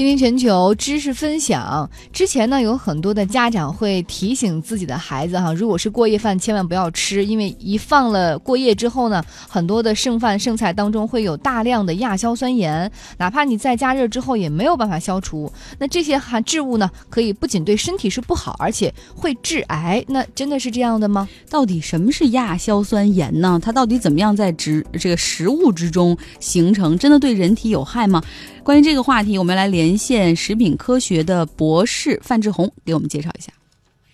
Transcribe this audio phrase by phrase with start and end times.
[0.00, 15.52] 今天全球知识分享之前呢，有很多的家长会提醒自己的孩子哈，如果是过夜饭，千万不要吃，因为一放了过夜之后呢，很多的剩饭剩菜当中会有大量的亚硝酸盐，哪怕你再加热之后也没有办法消除。
[15.78, 20.02] 那这些含质物呢，可以不仅对身体是不好，而且会致癌。
[20.08, 21.28] 那真的是这样的吗？
[21.50, 23.60] 到底什么是亚硝酸盐呢？
[23.62, 26.96] 它到底怎么样在植这个食物之中形成？
[26.96, 28.22] 真的对人体有害吗？
[28.70, 33.52] 关于这个话题，我们来连线食品科学的博士范志红，给我们介绍一下。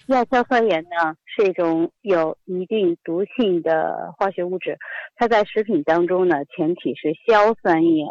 [0.06, 4.78] 亚硝酸盐呢是一种有一定毒性的化学物质，
[5.14, 8.09] 它在食品当中呢，前体是硝酸盐。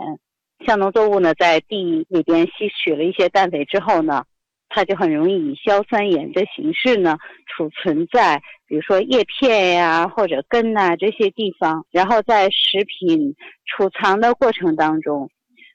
[0.63, 4.23] 像农作物呢在地里边吸取了一些氮肥之后呢，
[4.70, 7.17] 它就很容易以硝酸盐的形式呢
[7.48, 13.34] 储存在，比如说叶片呀或者根呐这些地方，然后在食品
[13.66, 15.27] 储藏的过程当中。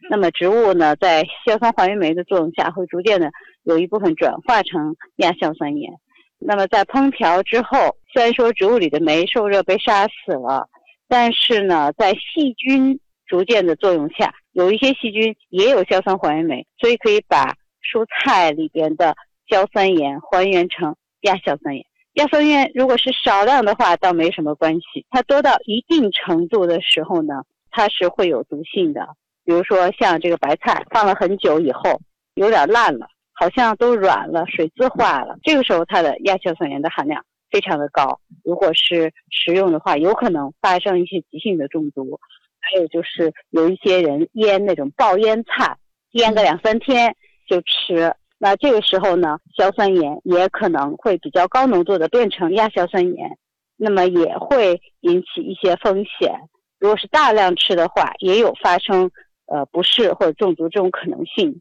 [0.09, 3.31] 那么植物呢，在硝酸还原酶的作用下，会逐渐的
[3.65, 5.92] 有一部分转化成亚硝酸盐。
[6.39, 10.69] 那么在烹调之后，虽然说植物里的酶受热被杀死了，
[11.07, 19.14] 但是呢，在细菌逐渐的作用下，有一些细菌也有硝酸还原酶，所以可以把蔬菜里边的
[19.48, 21.85] 硝酸盐还原成亚硝酸盐。
[22.14, 29.07] 亚硝酸盐如果是少量的话，倒没什么关系；它多到一定程度的时候呢，它是会有毒性的。
[29.44, 32.00] 比如说像这个白菜放了很久以后，
[32.34, 35.36] 有点烂了，好像都软了，水渍化了。
[35.42, 42.20] 这个时候它的亚硝酸盐的含量非常的高，如果是食用的话，有可能发生一些急性的中毒。
[42.61, 45.77] 还有就是有一些人腌那种爆腌菜，
[46.12, 47.16] 腌个两三天
[47.48, 53.38] 就吃，那这个时候呢，硝酸盐也可能会比较高浓度的变成亚硝酸盐，
[53.77, 56.34] 那么也会引起一些风险。
[56.78, 59.11] 如果是大量吃的话，也有发生。
[59.51, 61.61] 呃，不适或者中毒这种可能性，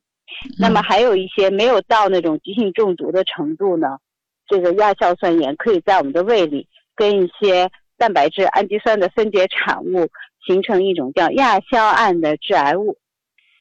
[0.59, 3.97] 那么还有一些没有到那种急性中毒的程度呢。
[4.47, 10.07] 这个亚硝酸盐可以在我们的胃里跟一些蛋白质、氨基酸的分解产物
[10.45, 12.97] 形成一种叫亚硝胺的致癌物。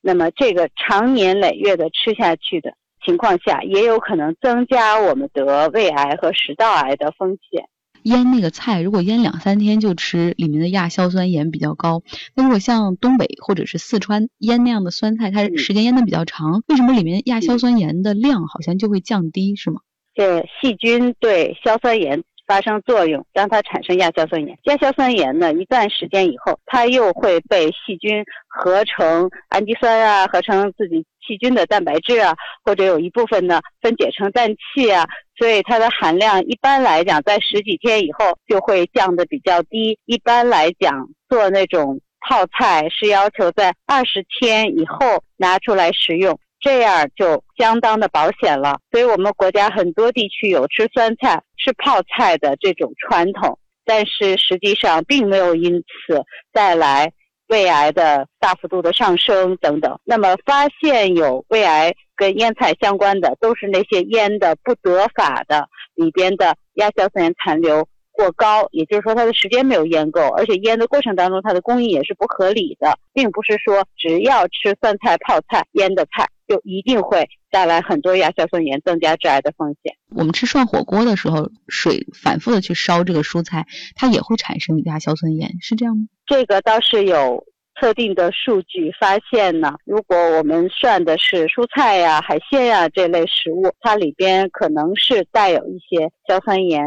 [0.03, 7.69] 那么这个长年累月的吃下去的情况下，也有可能增加我们得胃癌和食道癌的风险。
[8.09, 12.03] 腌那个菜，如果腌两三天就吃，里面的亚硝酸盐比较高。
[12.35, 19.81] 那如果像东北或者是四川腌那样的酸菜，它时间腌的比较长，为什么里面亚硝酸盐的量好像就会降低，是吗？
[20.15, 22.25] 对细菌对硝酸盐。
[22.49, 24.59] 发生作用，让它产生亚硝酸盐。
[24.65, 35.07] 亚硝酸盐呢，一段时间以后，它又会被细菌合成氨基酸啊，合成自己细菌的蛋白质啊，或者有一部分呢分解成氮气啊，
[35.37, 39.99] 所以它的含量一般来讲，在十几天以后就会降的比较低。
[40.07, 46.41] 一般来讲，做那种泡菜是要求在二十天以后拿出来食用。
[46.61, 57.13] 这样就相当的保险了，所以我们国家很多地区有吃酸菜、吃泡菜的这种传统，但是实际上并没有因此带来
[57.49, 59.99] 胃癌的大幅度的上升等等。
[60.05, 76.29] 那么发现有胃癌跟腌菜相关的，都是那些腌的不得法的，里边的亚硝酸盐残留过高，也就是说它的时间没有腌够，而且腌的过程当中它的工艺也是不合理的，并不是说只要吃酸菜、泡菜、腌的菜。
[76.49, 79.95] 就一定会带来很多亚硝酸盐，增加致癌的风险。
[80.17, 86.07] 我们吃涮火锅的时候，水反复的去烧这个蔬菜，它也会产生亚硝酸盐，是这样吗？
[86.25, 87.45] 这个倒是有
[87.79, 89.75] 特定的数据发现呢。
[89.85, 96.83] 如果我们涮的是蔬菜呀、海鲜呀这类食物，它里边可能是带有一些硝酸盐，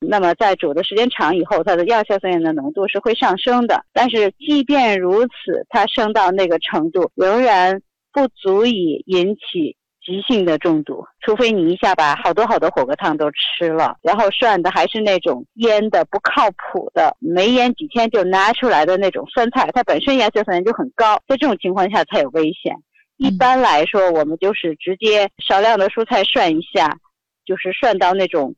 [0.00, 3.84] 那么在煮的时间长以后，它的亚硝酸盐的浓度是会上升的。
[3.92, 7.80] 但是即便如此，它升到那个程度，仍然。
[8.12, 22.74] 不足以引起急性的中毒，除非你一下把好多好多火锅汤都吃了，然后涮的还是那种腌的不靠谱的，没腌几天就拿出来的那种酸菜，它本身亚硝酸盐就很高，在这种情况下才有危险。
[23.16, 26.98] 一般来说，我们就是直接少量的蔬菜涮一下，
[27.46, 28.56] 就是涮到那种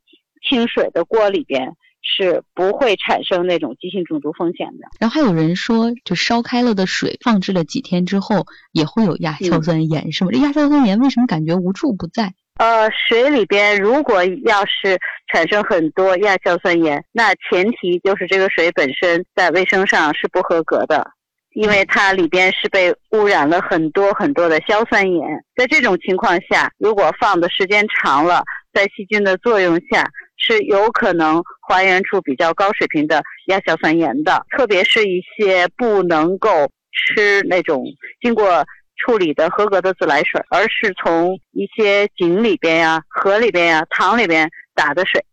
[0.48, 1.72] 清水的锅里边。
[2.04, 4.88] 是不会产生那种急性中毒风险的。
[4.98, 10.30] 然后还有人说，就烧开了的水放置了几天之后，也会有亚硝酸盐，是吗？
[10.32, 12.34] 这亚硝酸盐为什么感觉无处不在？
[12.58, 14.98] 呃，水里边如果要是
[15.32, 21.08] 产生很多亚硝酸盐，那前提就是这个水本身在卫生上是不合格的，
[21.54, 25.20] 因为它里边是被污染了很多很多的硝酸盐。
[25.54, 28.42] 在这种情况下，如果放的时间长了，
[28.74, 30.10] 在细菌的作用下。
[30.44, 37.84] 是有可能还原出比较高水平的亚硝酸盐的，特别是一些不能够吃那种
[38.20, 38.64] 经过
[38.96, 45.24] 处理的合格的自来水，而是从一些井里边呀、河里边呀、塘里边打的水。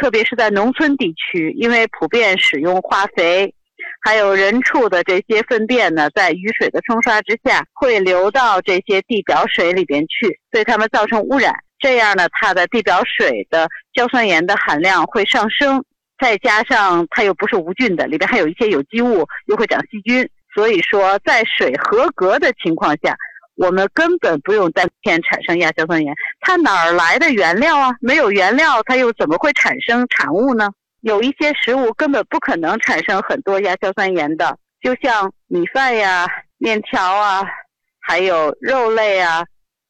[0.00, 3.52] 特别是在农村地区，因为普遍使用化肥，
[4.00, 11.54] 还有人畜的这些粪便呢，在雨水的冲刷之下，会流到这些地表水里边去，对它们造成污染。
[11.80, 15.84] 这样呢，它的地表水的硝酸盐的含量会上升，
[16.20, 20.30] 再加上它又不是无菌的，里边还有一些有机物，又会长细菌。
[20.54, 23.16] 所以说，在水合格的情况下。
[23.60, 27.92] 我们根本不用担心产生亚硝酸盐，它哪儿来的原料啊？
[28.00, 30.70] 没有原料，它又怎么会产生产物呢？
[31.00, 36.24] 有一些食物根本不可能产生很多亚硝酸盐的，就像米饭呀、
[36.58, 37.42] 面条啊，
[37.98, 39.44] 还有肉类啊。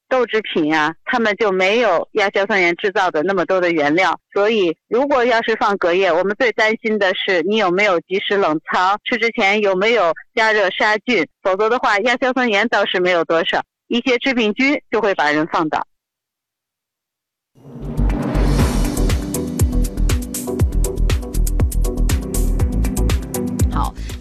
[0.08, 15.86] 豆制品呀，他们就没有亚硝酸盐制造的那么多的原料，所以如果要是放隔夜，我们最担心的是你有没有及时冷藏，吃之前有没有加热杀菌，否则的话，亚硝酸盐倒是没有多少，一些致病菌就会把人放倒。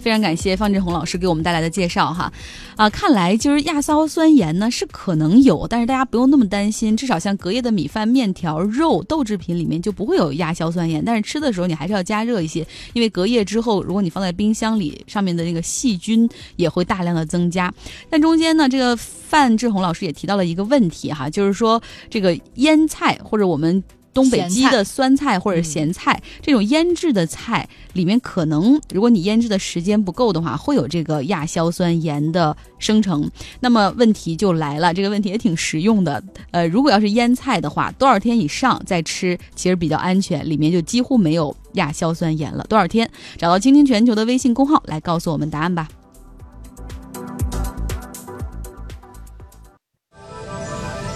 [0.00, 2.32] 非常感谢方志红老师给我们带来的介绍哈，
[2.76, 17.72] 啊，看来就是亚硝酸盐呢是可能有，但是大家不用那么担心，至少像隔夜的米饭、面条、肉、豆制品里面就不会有亚硝酸盐，但是吃的时候你还是要加热一些，因为隔夜之后，如果你放在冰箱里，上面的那个细菌也会大量的增加。
[18.08, 23.82] 但中间呢，这个范志红老师也提到了一个问题哈，就是说这个腌菜或者我们。
[24.18, 33.30] 东北鸡的酸菜或者咸菜，这种腌制的菜里面，可能如果你腌制的时间不够的话，会有这个亚硝酸盐的生成。
[33.60, 36.20] 那么问题就来了，这个问题也挺实用的。
[36.50, 42.66] 呃，如果要是腌菜的话，多少天以上再吃其实比较安全，里面就几乎没有亚硝酸盐了。
[42.68, 43.08] 多少天？
[43.36, 45.86] 找到青青全球的微信公号来告诉我们答案吧。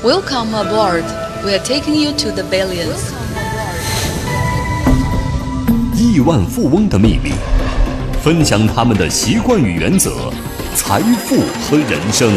[0.05, 1.22] Welcome aboard.
[1.45, 3.11] We are taking you to the billions.
[5.97, 7.33] 亿万富翁的秘密，
[8.23, 10.33] 分享他们的习惯与原则，
[10.77, 12.31] 财富和人生。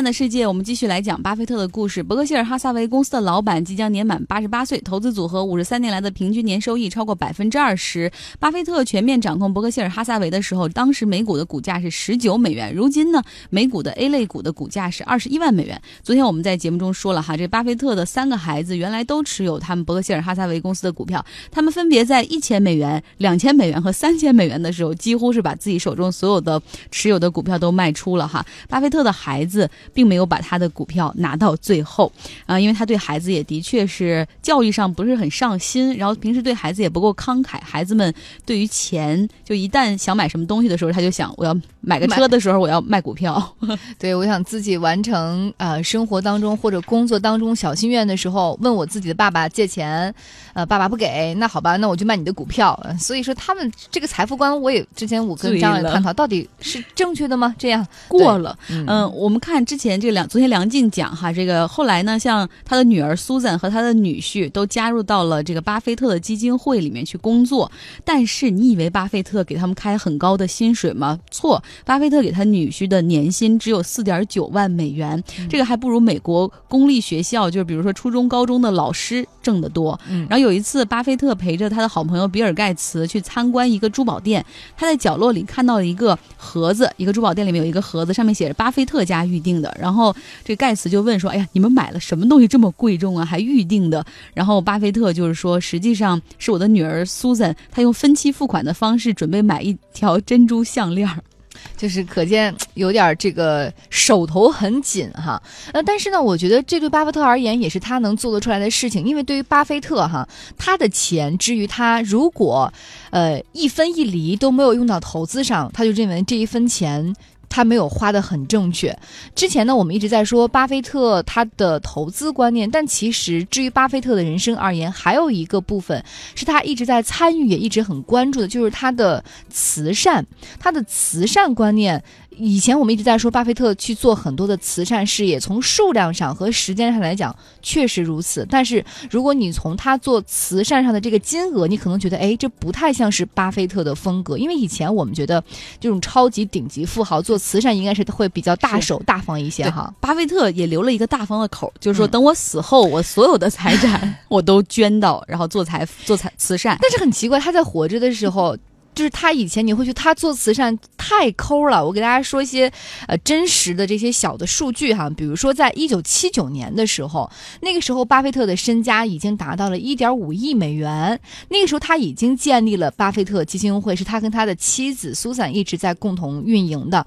[0.00, 2.04] 的世界，我们继续来讲巴菲特的故事。
[2.04, 8.10] 伯克希尔哈撒韦公司的老板即将年满八十八岁，投资组合五十三年来的平均年收益超过百分之二十。
[8.38, 15.82] 巴菲特全面掌控伯克希尔哈撒韦的时候，当时每股的股价是十九美元，如今呢，每股的 A 类股的股价是二十一万美元。
[16.04, 28.46] 昨天我们在节目中说了哈，这巴菲特的三个孩子原来都持有他们伯克希尔哈撒韦公司的股票，他们分别在一千美元、两千美元和三千美元的时候，几乎是把自己手中所有的持有的股票都卖出了哈。
[28.68, 29.68] 巴菲特的孩子。
[29.92, 32.10] 并没有把他的股票拿到最后，
[32.46, 37.60] 啊，因为他对孩子也的确是教育上不是很上心，然后平时对孩子也不够慷慨。
[37.62, 38.12] 孩子们
[38.44, 43.56] 对于钱，就一旦想买什么东西的时候，他就想我要买个车的时候，我要卖股票。
[43.98, 50.12] 对，我想自己完成呃生活当中或者工作当中小心愿的时候，问我自己的爸爸借钱，
[50.52, 52.78] 呃，爸爸不给，那好吧，那我就卖你的股票。
[52.98, 57.54] 所以说他们这个财富观，我也之前我跟张伟探讨，到底是正确的吗？
[57.58, 59.72] 这样过了，嗯，我们看。
[59.72, 67.70] 之前这个梁，昨天梁静讲哈，这个后来呢，像他的女儿苏珊和他的女婿都加入到了这个巴菲特的基金会里面去工作。
[68.04, 71.18] 但是你以为巴菲特给他们开很高的薪水吗？
[71.30, 79.98] 错，巴菲特给他女婿的年薪只有四点九万美元，这个还不如美国公立学校，就是比如说初中、高中的老师挣得多。
[80.28, 84.44] 然后有一次，巴菲特陪着他的好朋友比尔盖茨去参观一个珠宝店，
[84.76, 89.51] 他在角落里看到了一个盒子，一个珠宝店里面有一个盒子，上面写着巴菲特家预定。
[89.52, 93.24] 定的，然后这盖茨就问说：“哎呀，你们买了什么东西这么贵重啊？
[93.24, 101.08] 还预定的？”然后巴菲特就是说：“实际上是我的女儿苏珊，她用分期付款的方式准备买一条珍珠项链，
[101.76, 105.40] 就是可见有点这个手头很紧哈。
[105.72, 112.72] 呃，但是呢，我觉得这对巴菲特而言也是他能做得出来的事情，因为对于巴菲特哈，他的钱至于他如果
[113.10, 117.14] 呃一分一厘都没有用到投资上，他就认为这一分钱。”
[117.52, 118.98] 他没有花的很正确。
[119.34, 126.02] 之前呢，我们一直在说巴菲特他的投资观念，但其实至于巴菲特的人生而言，还有一个部分
[126.34, 130.24] 是他一直在参与，也一直很关注的，就是他的慈善，
[130.58, 132.02] 他的慈善观念。
[132.38, 138.46] 以前我们一直在说巴菲特去做很多的慈善事业，从数量上和时间上来讲确实如此。
[138.48, 144.36] 但是如果你从他做慈善上的这个金额，你可能觉得，哎，这不太像是巴菲特的风格。
[144.36, 145.42] 因为以前我们觉得
[145.78, 149.92] 这种超级顶级富豪做慈善应该是会比较大手大方一些哈。
[150.00, 156.78] 巴菲特也留了一个大方的口，就是说等我死后，我所有的财产 我都捐到，然后做财做财慈善。
[156.80, 158.56] 但是很奇怪，他在活着的时候。
[158.94, 161.84] 就是他以前你会觉得他做慈善太抠了。
[161.84, 162.70] 我给大家说一些
[163.06, 167.30] 呃真实的这些小的数据哈，比如说在一九七九年的时候，
[167.62, 171.18] 那个时候巴菲特的身家已经达到了一点五亿美元。
[171.48, 177.06] 那个时候他已经建立了巴菲特基金会，是他跟他的妻子苏珊一直在共同运营的。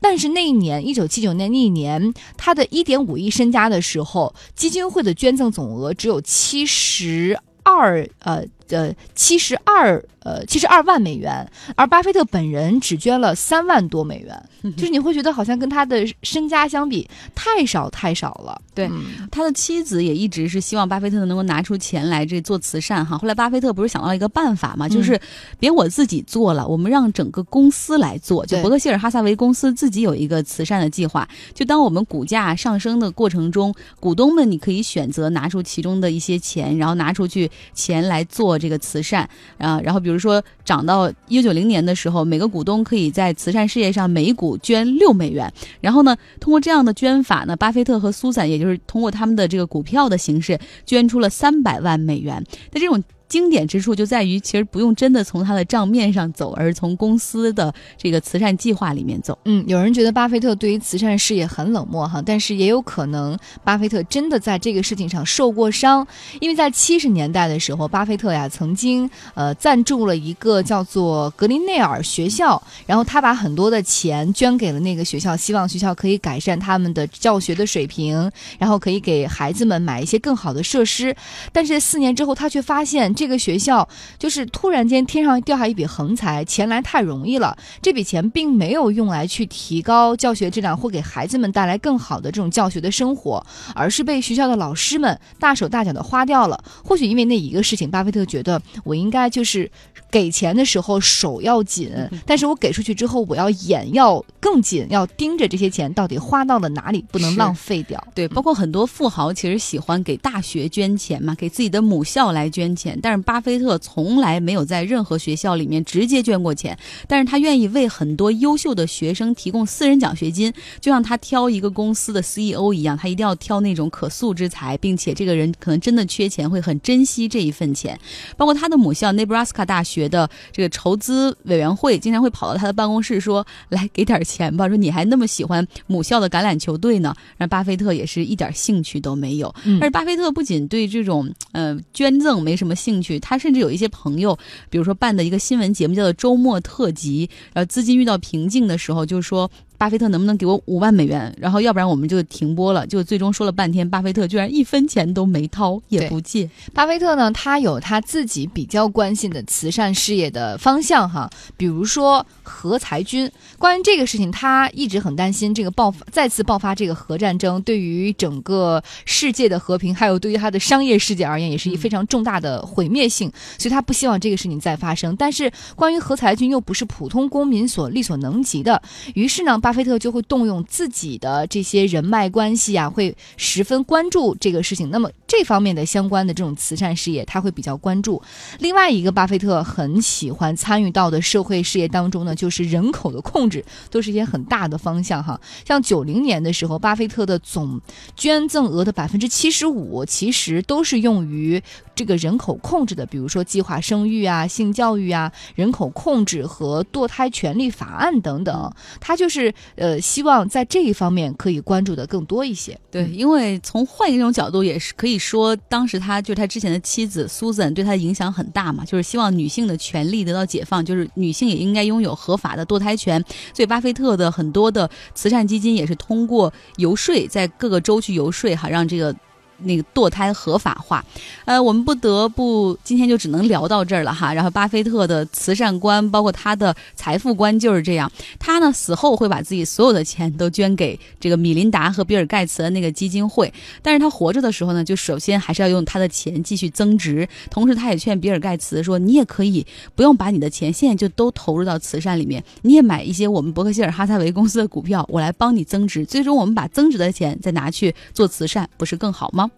[0.00, 8.44] 但是那一年一九七九年那一年，他的一点五亿身家的时候，基金会的捐赠总额只有七十二呃。
[8.68, 14.42] 呃，七十二呃，七十二万美元，而巴菲特本人只捐了三万多美元，
[14.74, 18.58] 就是你会觉得好像跟他的身家相比太少太少了。
[18.74, 18.90] 对，
[19.30, 23.18] 他的妻子也一直是希望巴菲特能够拿出钱来这做慈善哈。
[23.18, 25.20] 后来巴菲特不是想到一个办法嘛，就是
[25.58, 31.28] 别我自己做了，我们让整个公司来做，就伯克希尔哈萨维公司自己有一个慈善的计划。
[31.52, 38.54] 就当我们股价上升的过程中，股东们你可以选择拿出其中的一些钱，然后拿出去钱来做。
[38.64, 39.28] 这个慈善
[39.58, 45.52] 啊，然后比如说涨到一九九零年的时候，每个股东可以在慈善事业上每股捐六美元。
[45.82, 52.42] 然后呢，通过这样的捐法呢，巴菲特和苏珊也就是通过他们的这个股票的形式捐出了三百万美元。
[52.72, 53.02] 那这种。
[53.34, 59.36] 经典之处就在于，其实不用真的从他的账面上走，而从公司的这个慈善计划里面走。
[59.44, 66.06] 嗯，有人觉得巴菲特对于慈善事业很冷漠哈，但是也有可能巴菲特真的在这个事情上受过伤，
[66.38, 81.12] 因为在七十年代的时候，巴菲特呀曾经呃赞助了一个叫做格林内尔学校，然后他把很多的钱捐给了那个学校，希望学校可以改善他们的教学的水平，然后可以给孩子们买一些更好的设施。
[81.50, 83.23] 但是四年之后，他却发现这。
[83.24, 83.88] 这个学校
[84.18, 87.56] 就是突然间天上掉下一笔横财，钱来太容易了。
[87.80, 93.42] 这笔钱并没有用来去提高教学质量或给孩子们带来更好的这种教学的生活，
[93.74, 96.62] 而是被学校的老师们大手大脚的花掉了。
[96.84, 99.70] 或许因为那一个事情，巴菲特觉得我应该就是
[100.10, 101.90] 给钱的时候手要紧，
[102.26, 108.06] 但是我给出去之后，我要眼要更紧，要盯着这些钱到底花到了哪里，不能浪费掉。
[108.14, 128.00] 对，包括很多富豪其实喜欢给大学捐钱嘛，给自己的母校来捐钱，但是巴菲特从来没有在任何学校里面直接捐过钱，但是他愿意为很多优秀的学生提供私人奖学金，就像他挑一个公司的 CEO 一样，他一定要挑那种可塑之才，并且这个人可能真的缺钱，会很珍惜这一份钱。
[128.38, 137.14] 包括他的母校 Nebraska 大学的这个筹资委员会，经常会跑到他的办公室说：“来给点钱吧。”说你还那么喜欢母校的橄榄球队呢？
[137.36, 139.54] 让巴菲特也是一点兴趣都没有。
[139.82, 143.18] 而巴菲特不仅对这种呃捐赠没什么兴趣趣。
[143.20, 144.38] 他甚至有一些朋友，
[144.70, 149.50] 比如说办的一个新闻节目叫做《周末特辑》，然后资金遇到瓶颈的时候，就说。
[149.76, 151.34] 巴菲特能不能给我五万美元？
[151.38, 152.86] 然后要不然我们就停播了。
[152.86, 156.48] 就最终说了半天，巴菲特居然一分钱都没掏，也不借。
[156.72, 163.30] 巴菲特呢，他有他自己比较关心的慈善事业的方向哈，比如说核裁军。
[163.58, 173.30] 关于这个事情，他一直很担心这个爆发再次爆发这个核战争，对于整个世界的和平，还有对于他的商业世界而言，也是一非常重大的毁灭性。
[173.58, 175.16] 所以他不希望这个事情再发生。
[175.16, 178.80] 但是关于核裁军又不是普通公民所力所能及的，
[179.14, 179.58] 于是呢。
[179.64, 184.90] 巴菲特就会动用自己的这些人脉关系啊，会十分关注这个事情。
[184.90, 188.22] 那么这方面的相关的这种慈善事业，他会比较关注。
[188.58, 195.40] 另外一个，巴菲特很喜欢参与到的社会事业当中呢，就是人口的控制，都是一些很大的方向哈。
[195.66, 197.80] 像九零年的时候，巴菲特的总
[198.14, 201.62] 捐赠额的百分之七十五，其实都是用于
[201.94, 208.70] 这个人口控制的，比如说计划生育啊、性教育啊、人口控制和堕胎权利法案等等。
[209.00, 209.53] 他就是。
[209.76, 212.78] 呃，希望在这一方面可以关注的更多一些。
[212.90, 223.22] 对，因为从换一种角度，也是可以说，当时他就是他之前的妻子 Susan 对他的影响很大嘛，就是希望女性的权利得到解放，就是女性也应该拥有合法的堕胎权。
[223.52, 229.14] 所以，巴菲特的很多的慈善基金也是通过游说，在各个州去游说，哈，让这个。
[229.58, 231.04] 那个堕胎合法化，
[231.44, 234.32] 呃，我们不得不今天就只能聊到这儿了哈。
[234.34, 238.10] 然后，巴菲特的慈善观，包括他的财富观就是这样。
[238.38, 247.26] 他呢死后会把自己所有的钱都捐给这个米琳达和比尔盖茨的那个基金会，但是他活着的时候呢，就首先还是要用他的钱继续增值。
[247.50, 256.04] 同时，他也劝比尔盖茨说：“你也可以不用把你的钱现在就都投入到慈善里面，你也买一些我们伯克希尔哈撒韦公司的股票，我来帮你增值。
[256.04, 259.50] 最终，我们把增值的钱再拿去做慈善，不是更好吗？”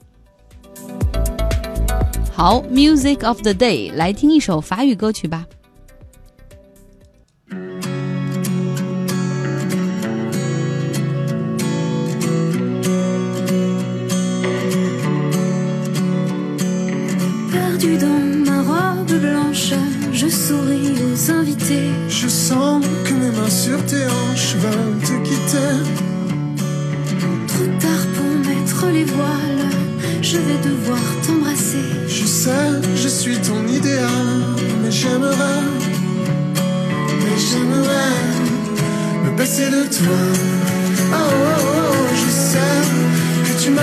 [2.36, 5.46] 好，Music of the Day，来听一首法语歌曲吧。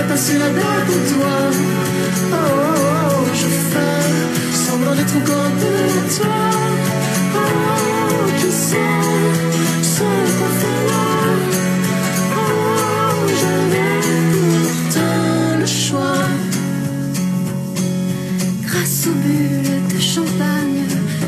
[0.08, 1.34] Passé la bague de toi.
[2.32, 2.40] Oh, oh,
[3.10, 4.08] oh, je fais
[4.66, 5.78] semblant d'être encore un peu
[6.16, 6.40] toi.
[7.34, 8.76] Oh, oh, qui sait
[9.82, 10.06] ce
[10.38, 11.06] qu'on fait là?
[12.36, 13.96] Oh, j'avais
[14.32, 16.24] pourtant le choix.
[18.62, 20.84] Grâce aux bulles de champagne,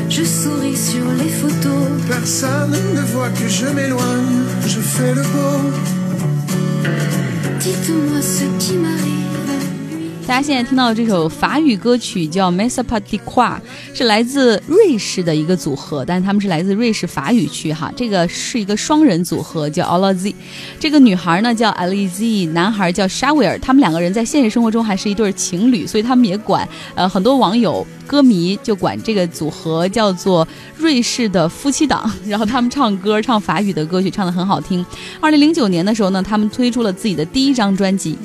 [0.09, 1.87] je souris sur les photos.
[2.07, 5.86] Personne ne voit que je m'éloigne, je fais le beau.
[7.67, 9.16] Dites-moi ce qui m'arrive.
[10.27, 13.61] 大家现在听到这首法语歌曲叫《m e s a p a t i q u a
[13.93, 17.89] 是来自瑞士的一个组合，但是他们是来自瑞士法语区哈。
[17.95, 20.35] 这个是一个双人组合，叫 a l a Z。
[20.81, 23.57] 这个女孩呢叫 Alize，男孩叫沙维尔。
[23.59, 32.11] 他们两个人在现实生活中还是一对情侣，所以他们也管呃很多网友歌迷就管这个组合叫做瑞士的夫妻档。
[32.25, 34.85] 然后他们唱歌唱法语的歌曲唱得很好听。
[35.21, 38.17] 二零零九年的时候呢，他们推出了自己的第一张专辑。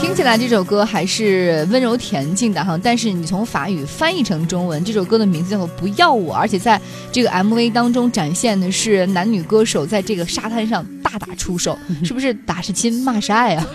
[0.00, 6.80] 听起来这首歌还是温柔恬静的哈，但是你从法语翻译成中文，这首歌的名字叫做《不要我》，而且在
[7.12, 10.84] 这个 MV 当中展现的是男女歌手在这个沙滩上
[11.18, 13.66] 大打出手， 是不是打是亲骂是爱啊？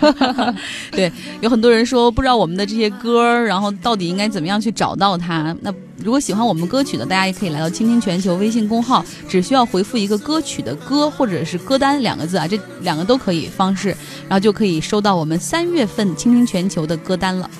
[0.92, 5.54] 对，有很多人说不知道我们的这些歌，然后到底应该怎么样去找到它？
[5.60, 5.72] 那
[6.04, 13.88] 如果喜欢我们歌曲的，大家也可以来到“倾听全球”微信公号，只需要回复一个歌曲的“歌”或者是“歌单”两个字啊，这两个都可以方式，
[14.28, 17.50] 然后就可以收到我们三月份“倾听全球”的歌单了。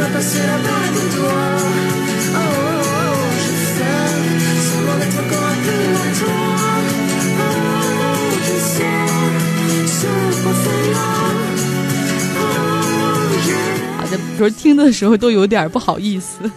[0.00, 1.36] Que tu m'as passé la bague de toi.
[2.32, 4.08] Oh, oh, oh, je fais
[4.68, 6.40] semblant d'être encore un peu à toi.
[7.38, 9.04] Oh, oh, qui sait
[9.86, 10.08] ce
[10.42, 11.08] qu'on fait là?
[12.36, 12.44] Oh,
[13.46, 13.98] yeah.
[13.98, 16.50] 好的，比如听的时候都有点不好意思，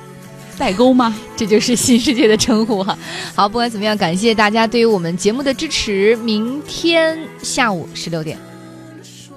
[0.57, 1.13] 代沟吗？
[1.35, 2.97] 这就是新世界的称呼哈。
[3.35, 6.15] 好，不管怎么样，感谢大家对于我们节目的支持。
[6.17, 8.37] 明天下午十六点。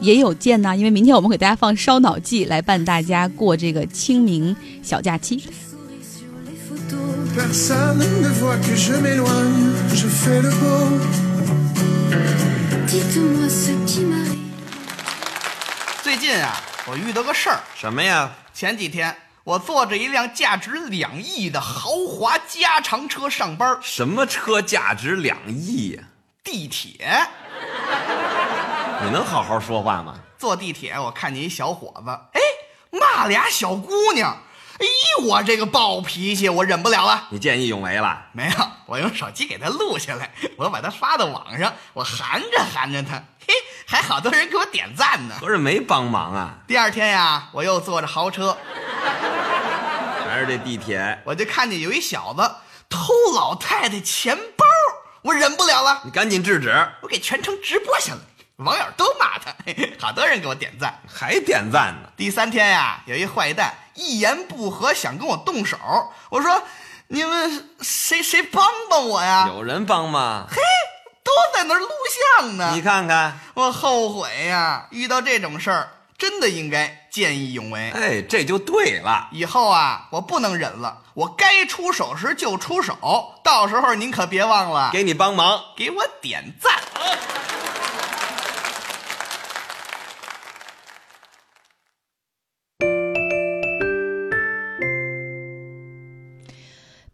[0.00, 5.42] 也有见呐，因为明天我们给大家放烧脑记来伴大家过这个清明小假期。
[16.02, 17.60] 最近啊，我遇到个事儿。
[17.74, 18.30] 什么呀？
[18.54, 26.02] 前几天我坐着一辆价值两亿的豪华加长车上班，什么车价值两亿呀？
[26.44, 27.26] 地铁。
[29.02, 30.14] 你能好好说话吗？
[30.38, 32.40] 坐地铁，我看见一小伙子，哎，
[32.90, 34.36] 骂俩小姑娘。
[34.78, 34.86] 哎，
[35.24, 37.28] 我这个暴脾气，我忍不了了。
[37.30, 38.26] 你见义勇为了？
[38.32, 43.14] 没有，我用手机给他录下来，我把他发到网上，我含着含着他，
[43.46, 43.54] 嘿，
[43.86, 45.34] 还好多人给我点赞呢。
[45.40, 46.54] 合着没帮忙啊？
[46.66, 48.56] 第二天呀，我又坐着豪车，
[50.28, 51.22] 还是这地铁？
[51.24, 52.42] 我就看见有一小子
[52.90, 54.66] 偷老太太钱包，
[55.22, 56.68] 我忍不了了，你赶紧制止！
[57.00, 58.20] 我给全程直播下来，
[58.56, 60.98] 网友都骂他，嘿嘿好多人给我点赞。
[61.06, 62.08] 还点赞呢？
[62.16, 65.76] 第三天呀，有一坏蛋一言不合想跟我动手，
[66.30, 66.62] 我说
[67.08, 69.46] 你们谁谁帮帮我呀？
[69.48, 70.46] 有人帮吗？
[70.48, 70.56] 嘿
[71.22, 71.88] 都在那儿录
[72.38, 72.70] 像呢。
[72.74, 77.90] 你看看，我后悔呀，遇到这种事儿，真的应该见义勇为。
[77.90, 79.28] 哎，这就对了。
[79.32, 83.34] 以后啊，我不能忍了，我该出手时就出手。
[83.44, 85.60] 到时候您可别忘了给你帮忙。
[85.76, 86.72] 给我点赞。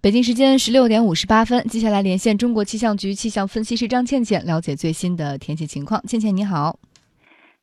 [0.03, 6.03] 北京时间十六点五十八分，接下来连线中国气象局气象分析师张倩倩，了解最新的天气情况。
[6.03, 6.77] 倩倩你好，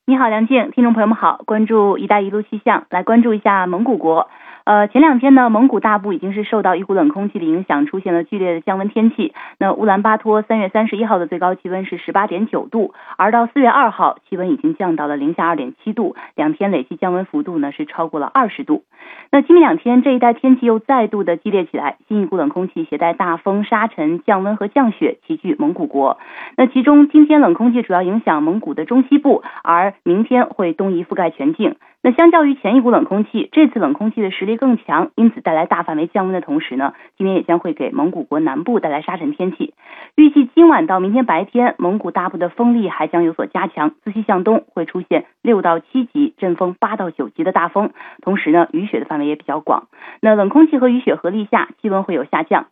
[0.05, 4.29] 你好，梁静，听众朋友们好，关注“一带一路”气象，来关注一下蒙古国。
[4.69, 9.33] 呃，前两天呢，蒙古大部已经是受到一股冷空气的影响，出现了剧烈的降温天气。
[9.57, 18.83] 那乌兰巴托三月三十一号的最高气温是十八点九度，而到四月二号，气温已经降到了零下二点七度，两天累计降温幅度呢是超过了二十度。
[19.31, 26.19] 那今明两天这一带天气又再度的激烈起来，新一股冷空气携带大风、沙尘、降温和降雪齐聚蒙古国。
[26.55, 31.75] 那其中今天冷空气主要影响蒙古的中西部，而明天会东移覆盖全境。
[32.01, 39.73] 那相较于前一股冷空气，这次冷空气的实力更强，因此带来大范围降温的同时呢，今天也将会给蒙古国南部带来沙尘天气。
[40.15, 49.89] 预计今晚到明天白天，蒙古大部的风力还将有所加强，自西向东会出现六到七级阵风、八到九级的大风，同时呢，雨雪的范围也比较广。
[50.21, 52.67] 那冷空气和雨雪合力下，气温会有下降。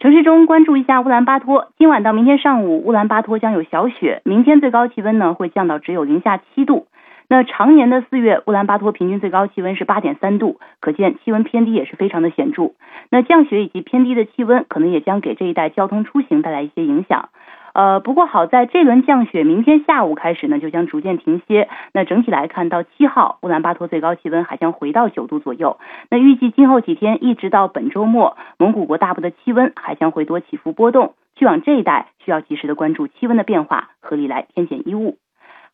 [0.00, 6.88] 城市中关注一下乌兰巴托，今晚到明天上午，乌兰巴托将有小雪，明天最高气温呢会降到只有零下七度。
[7.28, 12.72] 那常年的四月，乌兰巴托平均最高气温是八点三度，可见气温偏低也是非常的显著。
[13.10, 17.30] 那降雪以及偏低的气温，可能也将给这一带交通出行带来一些影响。
[17.74, 21.70] 呃，不过好在这轮降雪明天下午开始呢，就将逐渐停歇。
[21.94, 25.78] 那整体来看，到七号，乌兰巴托最高气温还将回到九度左右。
[26.10, 31.14] 那预计今后几天一直到本周末，蒙古国大部的气温还将会多起伏波动。
[31.34, 35.16] 去往这一带需要及时的关注气温的变化，合理来添减衣物。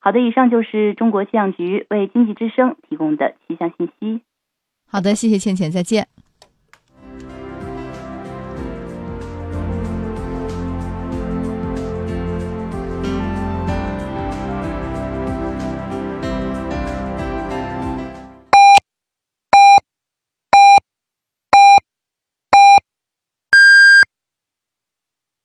[0.01, 4.23] 好的，以上就是中国气象局为经济之声提供的气象信息。
[4.87, 6.09] 好的，谢谢倩倩，再见。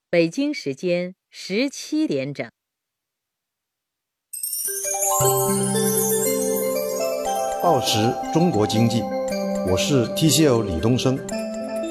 [0.09, 2.47] 北京时间十七点整。
[7.61, 9.01] 报时中国经济，
[9.67, 11.17] 我是 TCL 李东升。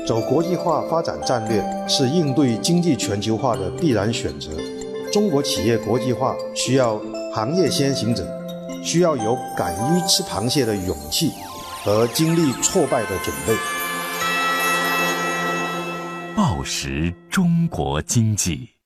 [0.06, 4.50] 走国际化发展战略是应对经济全球化的必然选择。
[5.12, 7.00] 中国企业国际化需要
[7.34, 8.26] 行业先行者，
[8.82, 11.32] 需要有敢于吃螃蟹的勇气
[11.84, 13.54] 和经历挫败的准备。
[16.36, 18.81] 报时中国经济。